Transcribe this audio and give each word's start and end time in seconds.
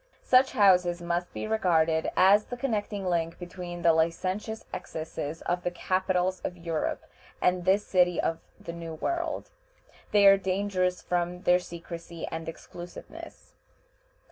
Such 0.23 0.53
houses 0.53 0.99
must 0.99 1.31
be 1.31 1.45
regarded 1.45 2.09
as 2.17 2.45
the 2.45 2.57
connecting 2.57 3.05
link 3.05 3.37
between 3.37 3.83
the 3.83 3.93
licentious 3.93 4.65
excesses 4.73 5.43
of 5.43 5.61
the 5.61 5.69
capitals 5.69 6.39
of 6.39 6.57
Europe 6.57 7.03
and 7.39 7.65
this 7.65 7.85
city 7.85 8.19
of 8.19 8.39
the 8.59 8.73
New 8.73 8.95
World. 8.95 9.51
They 10.11 10.25
are 10.25 10.37
dangerous 10.37 11.03
from 11.03 11.43
their 11.43 11.59
secrecy 11.59 12.25
and 12.31 12.49
exclusiveness. 12.49 13.53